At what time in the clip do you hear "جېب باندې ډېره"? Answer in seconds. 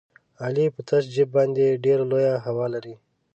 1.13-2.03